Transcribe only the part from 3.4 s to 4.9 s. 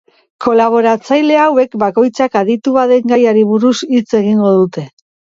buruz hitz egingo dute.